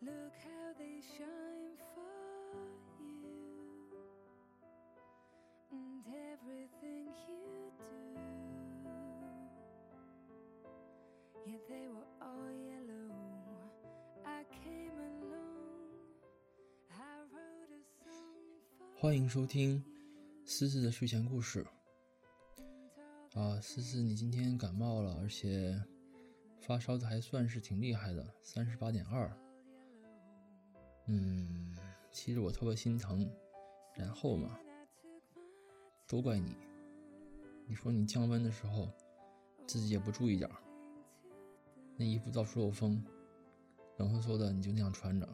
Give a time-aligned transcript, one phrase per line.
[0.00, 2.06] Look how they shine for
[3.00, 3.34] you
[5.72, 8.20] and everything you do.
[11.44, 13.10] Yeah, they were all yellow.
[14.24, 15.90] I came along.
[16.92, 18.38] I wrote a song.
[18.94, 19.84] For 欢迎收听
[20.44, 21.66] 思思的睡前故事。
[23.34, 25.76] 啊，思思，你今天感冒了，而且
[26.60, 29.28] 发烧的还算是挺厉害的，三十八点二。
[31.08, 31.76] 嗯，
[32.12, 33.28] 其实我特别心疼。
[33.94, 34.58] 然后嘛，
[36.06, 36.54] 都怪你。
[37.66, 38.88] 你说你降温的时候
[39.66, 40.56] 自己也不注意点儿，
[41.96, 43.04] 那衣服到处漏风，
[43.96, 45.28] 冷飕飕的，你就那样穿着。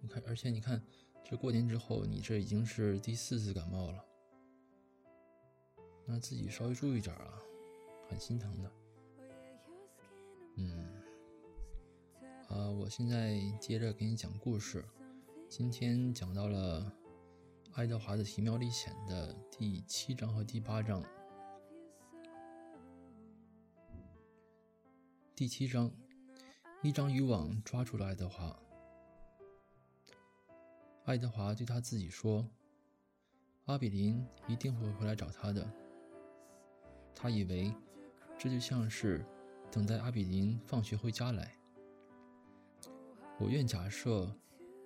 [0.00, 0.82] 你看，而且你看。
[1.24, 4.04] 这过年之后，你这已经是第四次感冒了，
[6.04, 7.40] 那自己稍微注意点啊，
[8.08, 8.70] 很心疼的。
[10.56, 10.91] 嗯，
[12.52, 14.84] 呃，我现在接着给你讲故事，
[15.48, 16.82] 今天讲到了
[17.72, 21.02] 《爱德华的奇妙历险》的第七章和第八章。
[25.34, 25.90] 第七章，
[26.82, 28.54] 一张渔网抓住了爱德华。
[31.04, 32.46] 爱德华对他自己说
[33.64, 35.66] ：“阿比林一定会回来找他的。”
[37.16, 37.74] 他以为
[38.36, 39.24] 这就像是
[39.70, 41.56] 等待阿比林放学回家来。
[43.42, 44.32] 我愿假设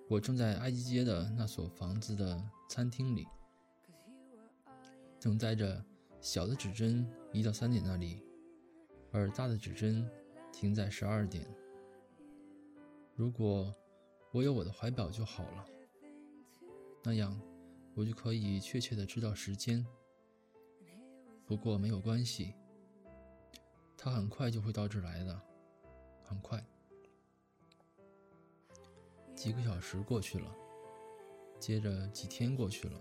[0.09, 3.27] 我正在埃及街的那所房子的餐厅里，
[5.19, 5.85] 等待着
[6.19, 8.23] 小的指针移到三点那里，
[9.11, 10.09] 而大的指针
[10.51, 11.47] 停在十二点。
[13.15, 13.71] 如果
[14.31, 15.65] 我有我的怀表就好了。
[17.03, 17.39] 那样，
[17.93, 19.85] 我就可以确切的知道时间。
[21.45, 22.55] 不过没有关系，
[23.95, 25.39] 他很快就会到这儿来的，
[26.23, 26.65] 很快。
[29.37, 30.51] 几个小时过去了，
[31.59, 32.99] 接着几天过去了，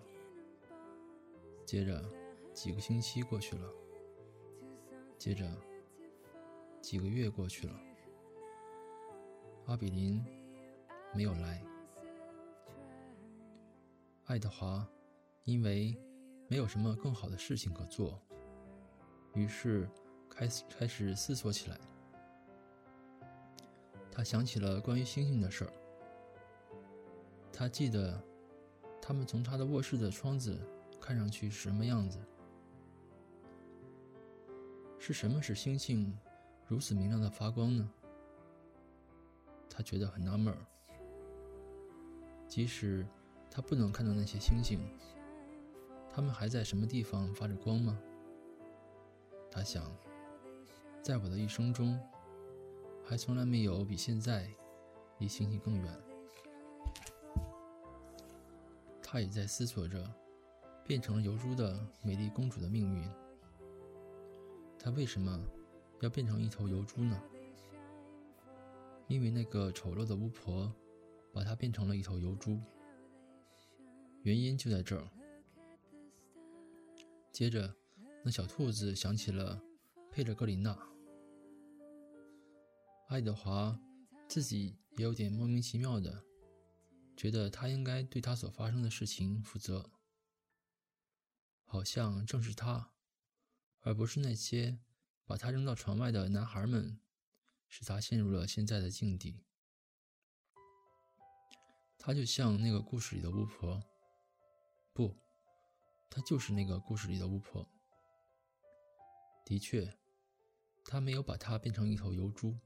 [1.64, 2.04] 接着
[2.52, 3.72] 几个星期过去了，
[5.16, 5.50] 接着
[6.82, 7.74] 几个月过去了。
[9.64, 10.22] 阿比林
[11.14, 11.64] 没有来。
[14.26, 14.86] 爱德华
[15.44, 15.96] 因为
[16.48, 18.20] 没有什么更好的事情可做，
[19.32, 19.88] 于是
[20.28, 21.80] 开始开始思索起来。
[24.12, 25.72] 他想起了关于星星的事儿。
[27.58, 28.22] 他记得，
[29.00, 30.60] 他们从他的卧室的窗子
[31.00, 32.18] 看上去是什么样子？
[34.98, 36.14] 是什么使星星
[36.66, 37.90] 如此明亮的发光呢？
[39.70, 40.54] 他觉得很纳闷。
[42.46, 43.06] 即使。
[43.48, 44.78] 他不能看到那些星星，
[46.12, 47.98] 他们还在什么地方发着光吗？
[49.50, 49.90] 他想，
[51.02, 51.98] 在我的一生中，
[53.02, 54.46] 还从来没有比现在
[55.20, 56.05] 离星星更远。
[59.16, 60.06] 他也在思索着
[60.84, 63.10] 变成了油珠的美丽公主的命运。
[64.78, 65.42] 他为什么
[66.02, 67.18] 要变成一头油猪呢？
[69.08, 70.70] 因为那个丑陋的巫婆
[71.32, 72.60] 把他变成了一头油猪。
[74.20, 75.08] 原因就在这儿。
[77.32, 77.74] 接着，
[78.22, 79.58] 那小兔子想起了
[80.10, 80.78] 佩勒格里娜。
[83.06, 83.80] 爱德华
[84.28, 86.22] 自己也有点莫名其妙的，
[87.16, 89.90] 觉得他应该对他所发生的事情负责。
[91.64, 92.92] 好像正是他，
[93.80, 94.78] 而不是那些
[95.24, 97.00] 把他扔到船外的男孩们，
[97.66, 99.42] 使他陷入了现在的境地。
[101.98, 103.82] 他就像那个故事里的巫婆。
[104.92, 105.16] 不，
[106.08, 107.68] 他就是那个故事里的巫婆。
[109.44, 109.98] 的确，
[110.84, 112.58] 他没有把她变成一头油猪。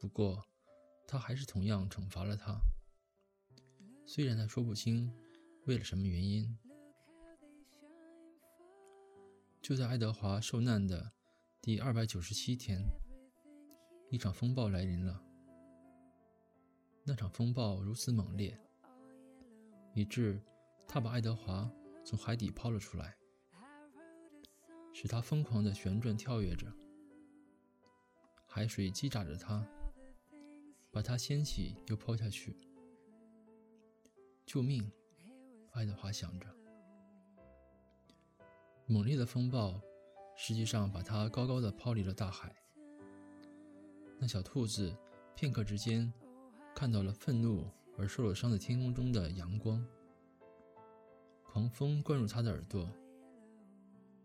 [0.00, 0.46] 不过，
[1.06, 2.58] 他还是同样惩罚了她。
[4.10, 5.12] 虽然他说不清
[5.66, 6.56] 为了什么原因。
[9.60, 11.12] 就在爱德华受难的
[11.60, 12.82] 第二百九十七天，
[14.08, 15.22] 一场风暴来临了。
[17.04, 18.58] 那场风暴如此猛烈，
[19.94, 20.40] 以致。
[20.86, 21.70] 他把爱德华
[22.02, 23.14] 从海底抛了出来，
[24.90, 26.72] 使他疯狂地旋转跳跃着。
[28.46, 29.68] 海水击打着他，
[30.90, 32.56] 把他掀起又抛下去。
[34.48, 34.90] 救命！
[35.72, 36.46] 爱德华想着。
[38.86, 39.78] 猛烈的风暴
[40.38, 42.56] 实际上把他高高的抛离了大海。
[44.18, 44.96] 那小兔子
[45.36, 46.10] 片刻之间
[46.74, 49.86] 看到了愤怒而受了伤的天空中的阳光。
[51.44, 52.90] 狂风灌入他的耳朵，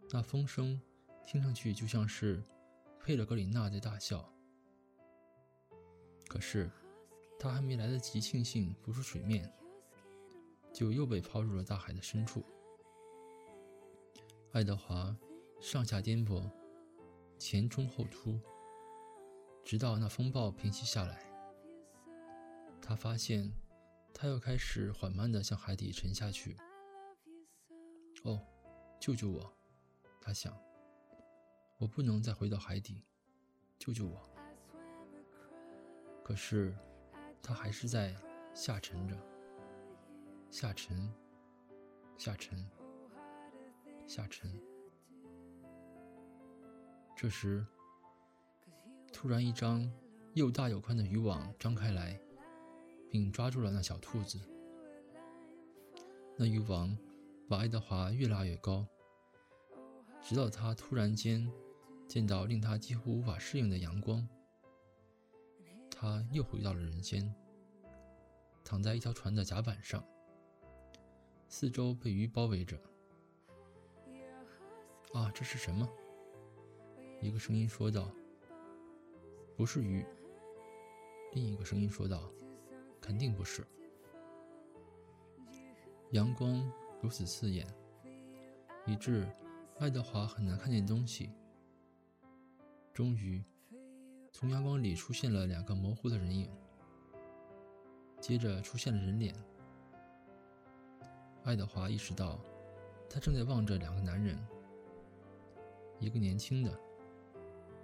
[0.09, 0.81] 那风声
[1.27, 2.41] 听上去就像是
[2.97, 4.33] 佩勒格里娜在大笑。
[6.29, 6.71] 可是，
[7.37, 9.53] 他还没来得及庆幸浮出水面，
[10.73, 12.43] 就又被抛入了大海的深处。
[14.51, 15.15] 爱德华
[15.61, 16.49] 上下颠簸，
[17.37, 18.39] 前冲后突，
[19.63, 21.31] 直到那风暴平息下来。
[22.81, 23.51] 他发现，
[24.13, 26.57] 他又开始缓慢地向海底沉下去。
[28.23, 28.39] 哦，
[28.99, 29.53] 救救我！
[30.21, 30.57] 他想，
[31.77, 33.03] 我不能再回到海底，
[33.79, 34.29] 救救我！
[36.23, 36.75] 可是，
[37.41, 38.15] 他还是在
[38.53, 39.15] 下沉着，
[40.53, 41.11] 下沉，
[42.15, 42.63] 下沉，
[44.05, 44.55] 下沉。
[47.17, 47.65] 这时，
[49.11, 49.91] 突然一张
[50.35, 52.19] 又大又宽的渔网张开来。
[53.13, 54.39] 并抓住了那小兔子。
[56.35, 56.97] 那渔网
[57.47, 58.87] 把爱德华越拉越高，
[60.19, 61.47] 直到他突然间
[62.07, 64.27] 见到令他几乎无法适应的阳光。
[65.91, 67.31] 他又回到了人间，
[68.65, 70.03] 躺在一条船的甲板上，
[71.55, 72.75] 四周被鱼包围着。
[75.13, 75.87] 啊，这是什么？
[77.21, 78.09] 一个声音说道
[79.55, 80.03] ：“不是鱼。”
[81.33, 82.27] 另一个声音说道。
[82.99, 83.63] 肯定不是。
[86.13, 86.67] 阳光
[86.99, 87.67] 如此刺眼，
[88.87, 89.27] 以致
[89.77, 91.29] 爱德华很难看见东西。
[92.91, 93.43] 终于，
[94.31, 96.49] 从阳光里出现了两个模糊的人影，
[98.19, 99.35] 接着出现了人脸。
[101.43, 102.39] 爱德华意识到，
[103.09, 104.37] 他正在望着两个男人，
[105.99, 106.79] 一个年轻的，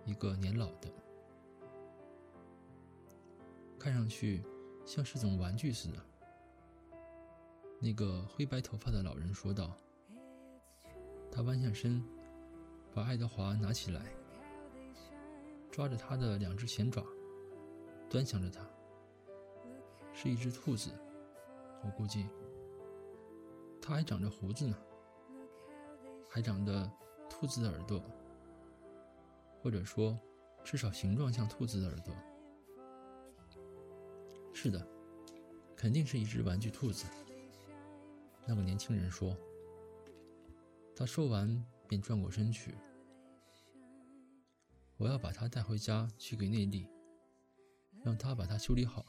[0.06, 0.90] 一个年老的，
[3.78, 4.44] 看上去。
[4.86, 6.00] 像是种玩具似的，
[7.80, 9.78] 那个灰白头发的老人说道。
[11.32, 12.04] 他弯下身，
[12.92, 14.02] 把爱德华拿起来，
[15.70, 17.06] 抓着他的两只前爪，
[18.10, 18.68] 端详着他。
[20.12, 20.90] 是一只兔子，
[21.84, 22.28] 我估计。
[23.90, 24.78] 它还长着胡子呢，
[26.30, 26.88] 还长着
[27.28, 28.00] 兔子的耳朵，
[29.64, 30.16] 或者说，
[30.64, 32.14] 至少形状像兔子的耳朵。
[34.54, 34.88] 是的，
[35.76, 37.08] 肯定是一只玩具兔子。
[38.46, 39.36] 那个年轻人说。
[40.96, 42.76] 他说完便转过身去。
[44.98, 46.88] 我要把它带回家去给内利，
[48.04, 49.04] 让他把它修理好，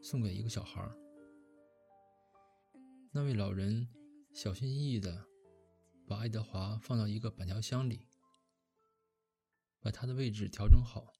[0.00, 0.88] 送给一个小孩。
[3.16, 3.88] 那位老人
[4.34, 5.26] 小心翼翼地
[6.06, 8.06] 把爱德华放到一个板条箱里，
[9.80, 11.14] 把他的位置调整好。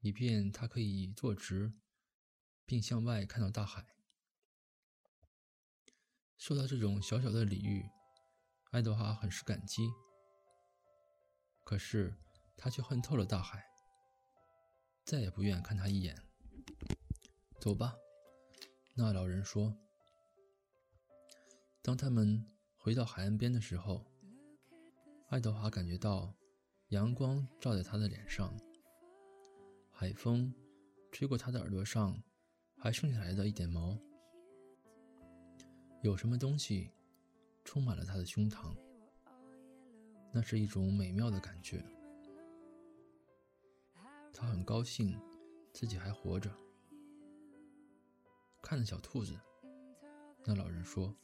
[0.00, 1.72] 以便他可以坐直，
[2.66, 3.86] 并向外看到大海。
[6.36, 7.88] 受到这种小小的礼遇，
[8.72, 9.88] 爱德华很是感激。
[11.62, 12.16] 可是
[12.56, 13.64] 他却恨透了大海，
[15.04, 16.20] 再也不愿看他一眼。
[17.60, 17.94] 走吧，
[18.96, 19.72] 那老人说。
[21.88, 22.44] 当他们
[22.76, 24.04] 回到海岸边的时候，
[25.28, 26.30] 爱德华感觉到
[26.88, 28.54] 阳光照在他的脸上。
[29.90, 30.52] 海风
[31.10, 32.22] 吹过他的耳朵上，
[32.76, 33.98] 还剩下来的一点毛。
[36.02, 36.90] 有什么东西
[37.64, 38.76] 充满了他的胸膛？
[40.30, 41.82] 那是一种美妙的感觉。
[44.34, 45.18] 他很高兴
[45.72, 46.54] 自己还活着。
[48.60, 49.34] 看着小兔子，
[50.44, 51.16] 那老人说：“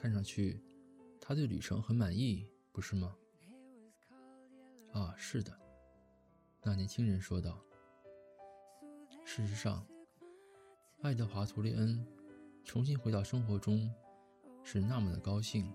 [0.00, 0.62] 看上去
[1.20, 3.16] 他对旅程很满意，不是吗？”
[4.94, 5.58] 啊，是的，
[6.62, 7.60] 那年轻人说道。
[9.24, 9.84] 事实上，
[11.02, 12.06] 爱德华·图利恩
[12.64, 13.92] 重新回到生活中
[14.62, 15.74] 是那么的高兴，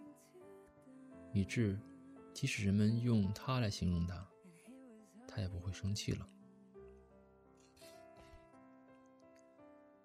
[1.33, 1.77] 以致
[2.33, 4.25] 即使人们用他来形容他，
[5.27, 6.25] 他也不会生气了。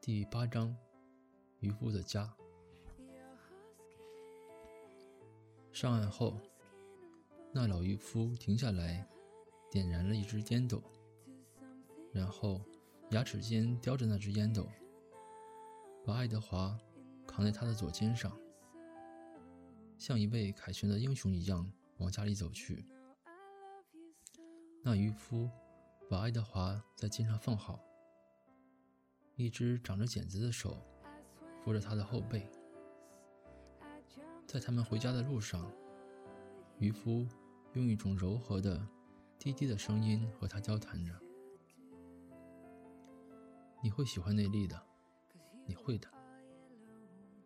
[0.01, 0.77] 第八章，
[1.61, 2.29] 渔夫的家。
[5.81, 6.37] 上岸后，
[7.53, 9.09] 那老渔夫停下来，
[9.71, 10.83] 点燃了一支烟斗，
[12.13, 12.61] 然后。
[13.13, 14.69] 牙齿间叼着那只烟斗，
[16.05, 16.77] 把爱德华
[17.27, 18.37] 扛在他的左肩上，
[19.97, 22.85] 像一位凯旋的英雄一样往家里走去。
[24.83, 25.49] 那渔夫
[26.11, 27.81] 把爱德华在肩上放好，
[29.37, 30.77] 一只长着茧子的手
[31.63, 32.47] 扶着他的后背。
[34.49, 35.71] 在他们回家的路上，
[36.79, 37.29] 渔夫
[37.75, 38.81] 用一种柔和的、
[39.39, 41.13] 低低的声音和他交谈着。
[43.83, 44.83] 你会喜欢内力的，
[45.67, 46.09] 你会的。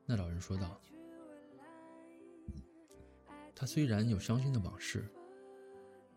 [0.06, 0.80] 那老人说道
[3.52, 5.04] ：“她虽然有伤心的往事，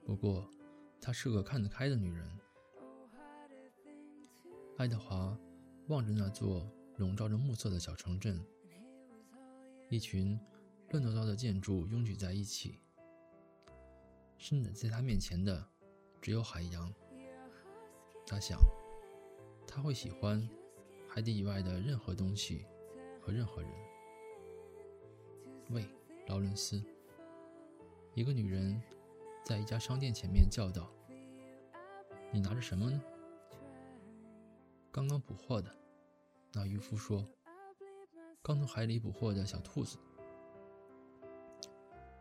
[0.05, 0.47] 不过
[1.01, 2.29] 她是个看得开的女人。
[4.77, 5.35] 爱德华
[5.87, 8.39] 望着那座笼罩着暮色的小城镇，
[9.89, 10.39] 一群
[10.91, 12.79] 乱糟糟的建筑拥挤在一起。
[14.37, 15.65] 伸展在他面前的
[16.21, 16.93] 只有海洋。
[18.27, 18.59] 他想，
[19.67, 20.47] 他会喜欢
[21.07, 22.65] 海底以外的任何东西
[23.21, 23.71] 和任何人。
[25.69, 25.85] 喂，
[26.27, 26.83] 劳伦斯！
[28.13, 28.81] 一个女人
[29.43, 30.91] 在一家商店前面叫道
[32.31, 33.01] ：“你拿着什么呢？”
[34.91, 35.69] 刚刚捕获的，
[36.53, 37.25] 那渔夫说
[38.41, 39.97] ：“刚从海里捕获的小兔子。”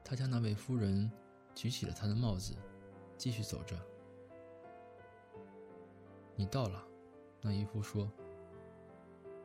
[0.04, 1.10] 他家那位夫人
[1.54, 2.54] 举起了他的帽子，
[3.16, 3.74] 继续走着。
[6.36, 6.86] 你到了，
[7.40, 8.08] 那渔夫说。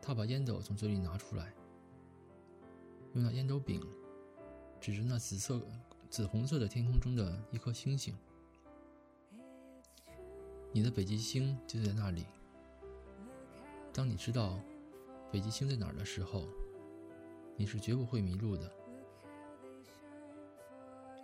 [0.01, 1.53] 他把烟斗从嘴里拿出来，
[3.13, 3.79] 用那烟斗柄
[4.81, 5.61] 指着那紫色、
[6.09, 8.15] 紫红色的天空中的一颗星星。
[10.71, 12.25] 你的北极星就在那里。
[13.93, 14.59] 当你知道
[15.31, 16.47] 北极星在哪儿的时候，
[17.55, 18.71] 你是绝不会迷路的。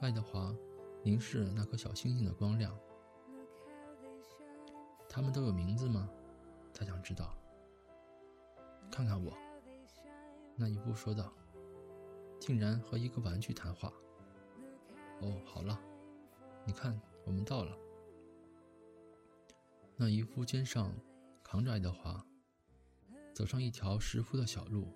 [0.06, 0.56] 爱德华
[1.02, 2.78] 凝视那颗小星星的光亮。
[5.10, 6.08] 他们都有名字吗？
[6.72, 7.36] 他想知道。
[8.92, 9.36] 看看我，
[10.56, 11.34] 那渔夫说道。
[12.40, 13.92] 竟然和一个玩具谈话。
[15.22, 15.82] 哦，好了，
[16.66, 17.76] 你看，我们到了。
[19.96, 20.94] 那渔夫肩上
[21.44, 22.24] 扛着爱德华，
[23.34, 24.88] 走上一条石铺的小路，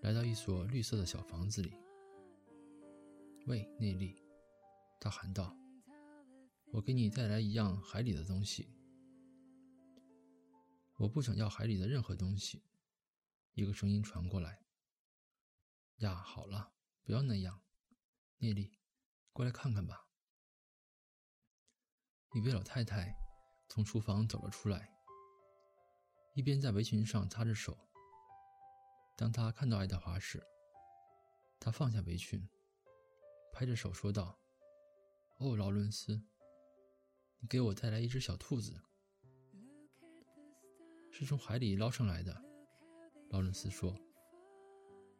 [0.00, 1.72] 来到一所绿色的小房子里。
[3.46, 4.20] 喂，内利，
[4.98, 5.56] 他喊道
[6.74, 8.68] ：“我给你带来一样海里的东西。”
[10.98, 12.64] 我不想要海里的任何东西。
[13.54, 14.60] 一个声音传过来。
[15.98, 16.72] 呀，好了，
[17.04, 17.62] 不要那样，
[18.38, 18.80] 聂莉，
[19.32, 20.08] 过来看看吧。
[22.34, 23.16] 一位老太太
[23.68, 24.92] 从厨房走了出来，
[26.34, 27.78] 一边在围裙上擦着手。
[29.16, 30.42] 当她看到爱德华时，
[31.60, 32.46] 她放下围裙，
[33.58, 34.38] 拍着手说道
[35.40, 36.20] ：“哦，劳伦斯，
[37.38, 38.78] 你给我带来一只小兔子。”
[41.10, 42.38] 是从海里捞上来的，
[43.30, 43.98] 劳伦斯说。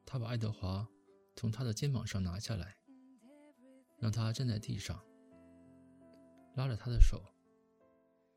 [0.05, 0.87] 他把爱德华
[1.35, 2.77] 从他的肩膀上拿下来，
[3.97, 5.03] 让他站在地上，
[6.57, 7.23] 拉着他的手，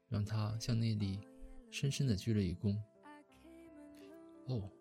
[0.07, 1.27] 让他向内里
[1.71, 2.81] 深深的鞠了一躬。
[4.45, 4.71] 哦，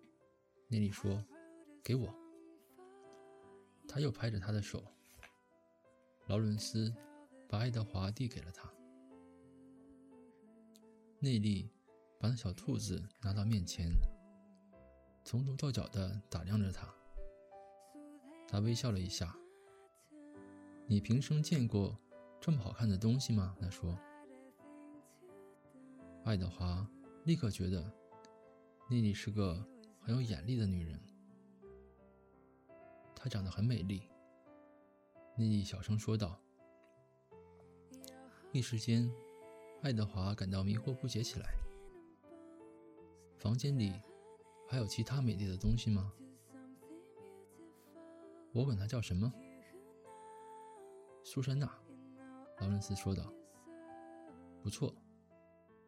[0.69, 1.27] 内里说
[1.83, 2.15] ：“给我。”
[3.89, 4.81] 他又拍着他的手。
[6.29, 6.95] 劳伦斯
[7.49, 8.73] 把爱德华递给了他。
[11.19, 11.69] 内力。
[12.21, 13.93] 把那小兔子拿到面前，
[15.25, 16.93] 从头到脚的打量着它。
[18.49, 19.37] 他微笑了一下。
[20.89, 21.97] “你平生见过
[22.41, 23.97] 这么好看的东西吗？”他说。
[26.25, 26.85] 爱德华
[27.25, 27.89] 立刻觉得
[28.91, 29.65] 妮妮是个
[30.01, 31.01] 很有眼力的女人。
[33.15, 34.03] 她长得很美丽。
[35.39, 36.37] 妮妮小声说道。
[38.51, 39.09] 一时间，
[39.83, 41.55] 爱德华感到迷惑不解起来。
[43.37, 43.93] 房间里
[44.69, 46.13] 还有其他美丽的东西吗？
[48.53, 49.33] 我管它叫什么？
[51.23, 51.73] 苏珊娜，
[52.59, 53.33] 劳伦斯说道。
[54.61, 54.93] 不错，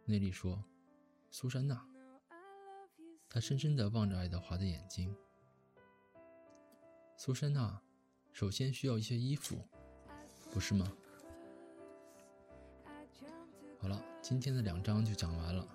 [0.04, 0.62] 内利说。
[1.28, 1.84] 苏珊娜。
[3.28, 5.12] 他深深的望着爱德华的眼睛。
[7.16, 7.82] 苏珊娜，
[8.32, 9.56] 首先需要一些衣服，
[10.50, 10.92] 不是吗？
[13.78, 15.68] 好了，今天的两章就讲完了。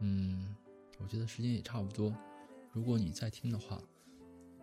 [0.00, 0.54] 嗯。
[1.00, 2.14] 我觉得时间也差不多，
[2.70, 3.82] 如果你再听的话，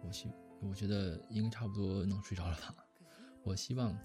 [0.02, 0.30] 我希
[0.62, 2.74] 我觉得应该差不多能睡着了吧。
[3.44, 3.96] 我希望，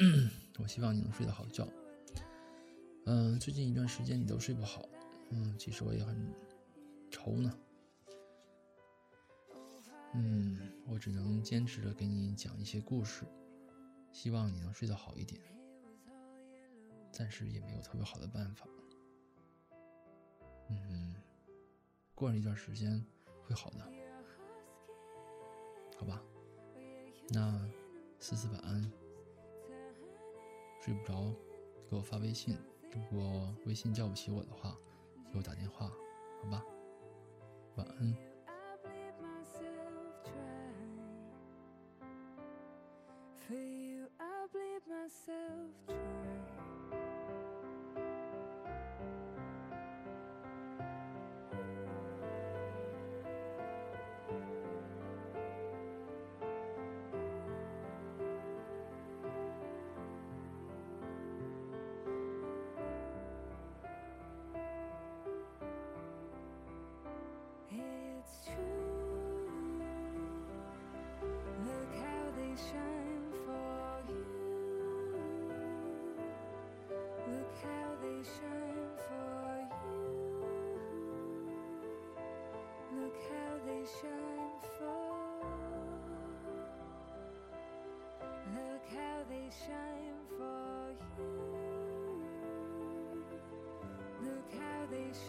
[0.58, 1.68] 我希望你能睡得好觉。
[3.04, 4.88] 嗯，最近一段时间你都睡不好，
[5.30, 6.32] 嗯，其实我也很
[7.10, 7.52] 愁呢。
[10.18, 13.26] 嗯，我只能坚持着给你讲一些故事，
[14.10, 15.38] 希望你能睡得好一点。
[17.12, 18.66] 暂时也没有特别好的办法。
[20.70, 21.14] 嗯。
[22.14, 23.04] 过了一段时间
[23.44, 23.92] 会好的，
[25.98, 26.22] 好吧？
[27.28, 27.70] 那
[28.18, 28.90] 思思晚安。
[30.80, 31.34] 睡不着，
[31.90, 32.56] 给我发微信。
[32.90, 34.78] 如果微信叫不起我的话，
[35.30, 35.92] 给我打电话，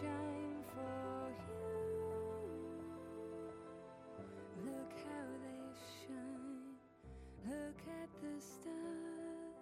[0.00, 1.64] shine for you.
[4.66, 5.64] Look how they
[6.04, 6.76] shine.
[7.48, 9.56] Look at the stars.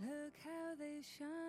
[0.00, 1.39] Look how they shine